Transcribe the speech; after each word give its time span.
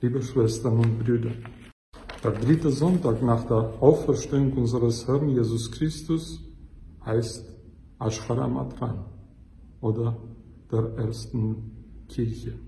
Liebe 0.00 0.22
Schwestern 0.22 0.78
und 0.78 1.00
Brüder, 1.00 1.32
der 2.22 2.30
dritte 2.30 2.70
Sonntag 2.70 3.20
nach 3.20 3.48
der 3.48 3.82
Auferstehung 3.82 4.52
unseres 4.52 5.08
Herrn 5.08 5.28
Jesus 5.28 5.72
Christus 5.72 6.40
heißt 7.04 7.44
Ashara 7.98 8.46
Matran 8.46 9.06
oder 9.80 10.16
der 10.70 10.94
ersten 10.98 11.72
Kirche 12.08 12.60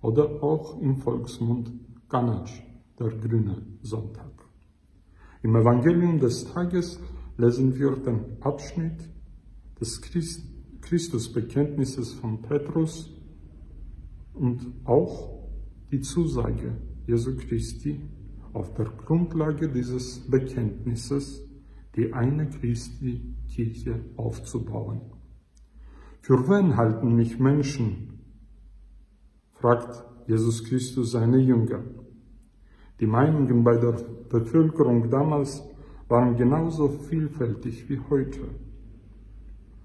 oder 0.00 0.42
auch 0.42 0.80
im 0.80 0.96
Volksmund 0.96 1.70
Ganaj, 2.08 2.50
der 2.98 3.10
grüne 3.10 3.64
Sonntag. 3.82 4.32
Im 5.44 5.54
Evangelium 5.54 6.18
des 6.18 6.44
Tages 6.52 6.98
lesen 7.36 7.78
wir 7.78 7.92
den 7.92 8.42
Abschnitt 8.42 9.08
des 9.80 10.02
Christ 10.02 10.42
Christusbekenntnisses 10.80 12.14
von 12.14 12.42
Petrus 12.42 13.10
und 14.34 14.72
auch 14.84 15.43
die 15.90 16.00
Zusage 16.00 16.76
Jesu 17.06 17.36
Christi 17.36 18.00
auf 18.52 18.74
der 18.74 18.86
Grundlage 18.86 19.68
dieses 19.68 20.30
Bekenntnisses 20.30 21.44
die 21.96 22.12
eine 22.12 22.48
Christi 22.48 23.34
Kirche 23.48 24.00
aufzubauen. 24.16 25.00
Für 26.20 26.48
wen 26.48 26.76
halten 26.76 27.14
mich 27.14 27.38
Menschen? 27.38 28.10
fragt 29.52 30.04
Jesus 30.26 30.64
Christus 30.64 31.12
seine 31.12 31.38
Jünger. 31.38 31.84
Die 33.00 33.06
Meinungen 33.06 33.62
bei 33.64 33.76
der 33.76 33.92
Bevölkerung 34.28 35.10
damals 35.10 35.62
waren 36.08 36.36
genauso 36.36 36.88
vielfältig 36.88 37.88
wie 37.88 38.00
heute. 38.10 38.40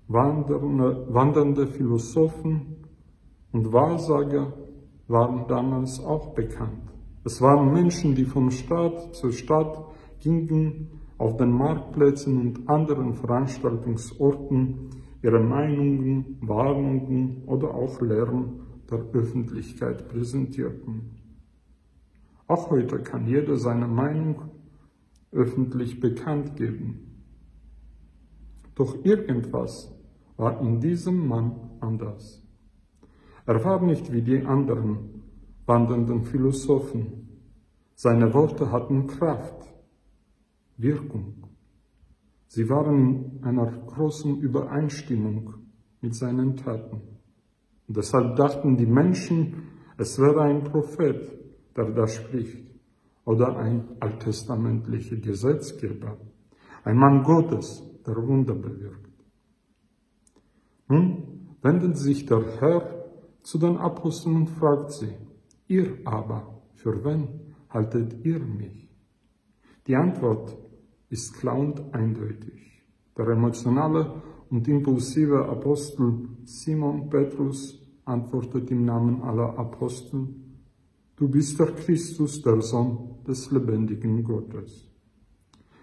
Wandernde 0.07 1.67
Philosophen 1.67 2.77
und 3.51 3.71
Wahrsager 3.71 4.53
waren 5.09 5.47
damals 5.47 5.99
auch 5.99 6.33
bekannt. 6.33 6.93
Es 7.25 7.41
waren 7.41 7.73
Menschen, 7.73 8.15
die 8.15 8.25
von 8.25 8.51
Stadt 8.51 9.13
zu 9.15 9.31
Stadt 9.31 9.83
gingen, 10.19 11.01
auf 11.17 11.35
den 11.35 11.51
Marktplätzen 11.51 12.39
und 12.39 12.69
anderen 12.69 13.13
Veranstaltungsorten 13.13 14.91
ihre 15.21 15.39
Meinungen, 15.41 16.37
Warnungen 16.41 17.43
oder 17.45 17.73
auch 17.73 17.99
Lehren 17.99 18.61
der 18.89 18.99
Öffentlichkeit 19.13 20.07
präsentierten. 20.07 21.17
Auch 22.47 22.69
heute 22.69 22.99
kann 22.99 23.27
jeder 23.27 23.57
seine 23.57 23.87
Meinung 23.87 24.43
öffentlich 25.31 25.99
bekannt 25.99 26.55
geben. 26.55 27.25
Doch 28.75 29.03
irgendwas 29.03 29.93
war 30.37 30.61
in 30.61 30.79
diesem 30.79 31.27
Mann 31.27 31.71
anders. 31.81 32.41
Er 33.49 33.63
war 33.63 33.81
nicht 33.81 34.13
wie 34.13 34.21
die 34.21 34.45
anderen 34.45 35.23
wandernden 35.65 36.21
Philosophen. 36.21 37.29
Seine 37.95 38.31
Worte 38.31 38.71
hatten 38.71 39.07
Kraft, 39.07 39.73
Wirkung. 40.77 41.47
Sie 42.45 42.69
waren 42.69 43.37
in 43.37 43.43
einer 43.43 43.71
großen 43.71 44.39
Übereinstimmung 44.39 45.55
mit 45.99 46.13
seinen 46.13 46.57
Taten. 46.57 47.01
Und 47.87 47.97
deshalb 47.97 48.35
dachten 48.35 48.77
die 48.77 48.85
Menschen, 48.85 49.63
es 49.97 50.19
wäre 50.19 50.41
ein 50.43 50.63
Prophet, 50.63 51.19
der 51.75 51.89
da 51.89 52.05
spricht, 52.05 52.69
oder 53.25 53.57
ein 53.57 53.97
alttestamentlicher 53.99 55.15
Gesetzgeber, 55.15 56.17
ein 56.83 56.97
Mann 56.97 57.23
Gottes, 57.23 57.83
der 58.05 58.15
Wunder 58.15 58.53
bewirkt. 58.53 59.09
Nun 60.87 61.55
wendet 61.63 61.97
sich 61.97 62.27
der 62.27 62.43
Herr 62.59 62.98
zu 63.43 63.57
den 63.57 63.77
Aposteln 63.77 64.35
und 64.35 64.49
fragt 64.49 64.91
sie, 64.91 65.13
Ihr 65.67 65.97
aber, 66.05 66.61
für 66.73 67.03
wen 67.03 67.27
haltet 67.69 68.25
ihr 68.25 68.39
mich? 68.39 68.89
Die 69.85 69.95
Antwort 69.95 70.57
ist 71.09 71.33
klar 71.35 71.57
und 71.57 71.93
eindeutig. 71.93 72.83
Der 73.17 73.27
emotionale 73.27 74.21
und 74.49 74.67
impulsive 74.67 75.47
Apostel 75.47 76.27
Simon 76.45 77.09
Petrus 77.09 77.79
antwortet 78.05 78.71
im 78.71 78.85
Namen 78.85 79.21
aller 79.21 79.57
Apostel, 79.57 80.27
Du 81.15 81.27
bist 81.27 81.59
der 81.59 81.73
Christus, 81.73 82.41
der 82.41 82.61
Sohn 82.61 83.15
des 83.27 83.51
lebendigen 83.51 84.23
Gottes. 84.23 84.89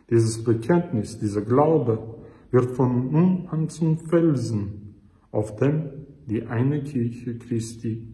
Dieses 0.09 0.43
Bekenntnis, 0.43 1.19
dieser 1.19 1.43
Glaube 1.43 2.17
wird 2.51 2.71
von 2.71 3.13
nun 3.13 3.47
an 3.49 3.69
zum 3.69 3.99
Felsen, 3.99 4.95
auf 5.31 5.55
dem 5.57 6.06
die 6.27 6.45
eine 6.45 6.83
Kirche 6.83 7.39
Christi 7.39 8.07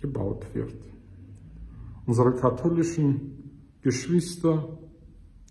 gebaut 0.00 0.46
wird. 0.54 0.76
Unsere 2.06 2.34
katholischen 2.34 3.60
Geschwister 3.82 4.78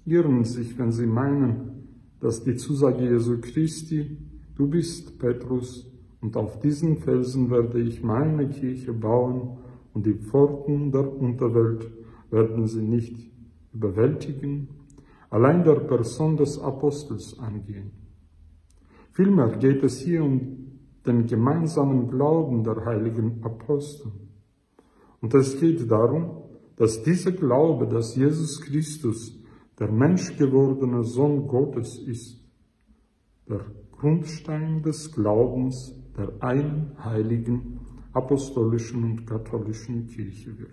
irren 0.05 0.43
sich, 0.43 0.77
wenn 0.77 0.91
sie 0.91 1.05
meinen, 1.05 1.87
dass 2.19 2.43
die 2.43 2.55
Zusage 2.55 3.03
Jesu 3.03 3.39
Christi, 3.41 4.17
du 4.55 4.67
bist 4.67 5.19
Petrus, 5.19 5.91
und 6.21 6.37
auf 6.37 6.59
diesen 6.59 6.97
Felsen 6.97 7.51
werde 7.51 7.81
ich 7.81 8.01
meine 8.01 8.49
Kirche 8.49 8.93
bauen, 8.93 9.57
und 9.93 10.05
die 10.05 10.13
Pforten 10.13 10.91
der 10.91 11.09
Unterwelt 11.09 11.89
werden 12.31 12.67
sie 12.67 12.81
nicht 12.81 13.31
überwältigen, 13.73 14.69
allein 15.29 15.63
der 15.63 15.75
Person 15.75 16.37
des 16.37 16.59
Apostels 16.59 17.37
angehen. 17.39 17.91
Vielmehr 19.11 19.57
geht 19.57 19.83
es 19.83 19.99
hier 19.99 20.23
um 20.23 20.74
den 21.05 21.25
gemeinsamen 21.25 22.09
Glauben 22.09 22.63
der 22.63 22.85
heiligen 22.85 23.43
Apostel. 23.43 24.11
Und 25.21 25.33
es 25.33 25.59
geht 25.59 25.89
darum, 25.89 26.43
dass 26.75 27.03
dieser 27.03 27.31
Glaube, 27.31 27.87
dass 27.87 28.15
Jesus 28.15 28.61
Christus 28.61 29.39
der 29.79 29.91
menschgewordene 29.91 31.03
Sohn 31.03 31.47
Gottes 31.47 31.97
ist, 31.97 32.41
der 33.47 33.61
Grundstein 33.91 34.81
des 34.81 35.13
Glaubens 35.13 35.95
der 36.17 36.31
einen 36.39 36.91
heiligen 37.03 37.79
apostolischen 38.13 39.03
und 39.03 39.25
katholischen 39.25 40.07
Kirche 40.07 40.57
wird. 40.57 40.71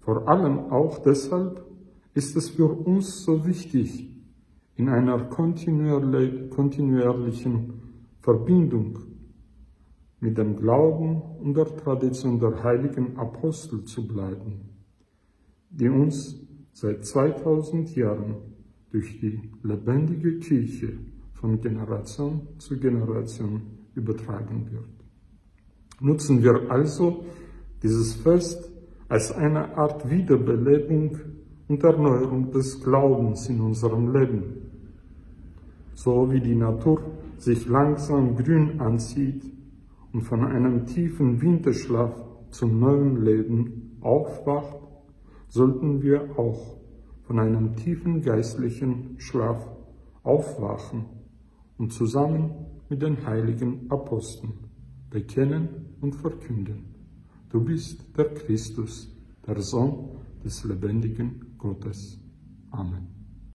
Vor 0.00 0.28
allem 0.28 0.70
auch 0.70 0.98
deshalb 0.98 1.64
ist 2.14 2.36
es 2.36 2.50
für 2.50 2.66
uns 2.66 3.24
so 3.24 3.44
wichtig, 3.46 4.08
in 4.76 4.88
einer 4.88 5.24
kontinuierlichen 5.24 7.89
Verbindung 8.20 8.98
mit 10.20 10.36
dem 10.36 10.56
Glauben 10.56 11.22
und 11.40 11.54
der 11.56 11.76
Tradition 11.76 12.38
der 12.38 12.62
heiligen 12.62 13.16
Apostel 13.16 13.84
zu 13.84 14.06
bleiben, 14.06 14.60
die 15.70 15.88
uns 15.88 16.38
seit 16.72 17.04
2000 17.04 17.96
Jahren 17.96 18.36
durch 18.90 19.20
die 19.20 19.40
lebendige 19.62 20.38
Kirche 20.38 20.98
von 21.32 21.60
Generation 21.60 22.48
zu 22.58 22.78
Generation 22.78 23.62
übertragen 23.94 24.68
wird. 24.70 24.84
Nutzen 26.00 26.42
wir 26.42 26.70
also 26.70 27.24
dieses 27.82 28.14
Fest 28.14 28.70
als 29.08 29.32
eine 29.32 29.76
Art 29.76 30.08
Wiederbelebung 30.10 31.18
und 31.68 31.82
Erneuerung 31.82 32.50
des 32.50 32.82
Glaubens 32.82 33.48
in 33.48 33.60
unserem 33.60 34.12
Leben, 34.12 34.42
so 35.94 36.30
wie 36.30 36.40
die 36.40 36.54
Natur 36.54 37.00
sich 37.40 37.66
langsam 37.66 38.36
grün 38.36 38.80
anzieht 38.80 39.42
und 40.12 40.22
von 40.22 40.44
einem 40.44 40.84
tiefen 40.86 41.40
Winterschlaf 41.40 42.12
zum 42.50 42.78
neuen 42.78 43.24
Leben 43.24 43.96
aufwacht, 44.00 44.76
sollten 45.48 46.02
wir 46.02 46.38
auch 46.38 46.78
von 47.22 47.38
einem 47.38 47.76
tiefen 47.76 48.20
geistlichen 48.20 49.14
Schlaf 49.18 49.66
aufwachen 50.22 51.06
und 51.78 51.92
zusammen 51.92 52.50
mit 52.88 53.02
den 53.02 53.24
heiligen 53.24 53.90
Aposteln 53.90 54.52
bekennen 55.08 55.96
und 56.00 56.14
verkünden. 56.14 56.94
Du 57.48 57.64
bist 57.64 58.16
der 58.18 58.34
Christus, 58.34 59.16
der 59.46 59.60
Sohn 59.60 60.18
des 60.44 60.64
lebendigen 60.64 61.54
Gottes. 61.56 62.20
Amen. 62.70 63.19